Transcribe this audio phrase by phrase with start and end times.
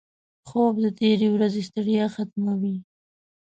[0.47, 2.75] خوب د تېرې ورځې ستړیا ختموي